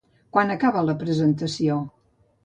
[0.35, 1.77] Quan acaba la presentació?